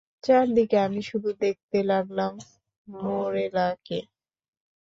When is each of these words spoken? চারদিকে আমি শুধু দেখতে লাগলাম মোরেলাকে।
চারদিকে 0.23 0.77
আমি 0.79 1.01
শুধু 1.09 1.29
দেখতে 1.41 1.77
লাগলাম 1.83 2.33
মোরেলাকে। 2.87 3.99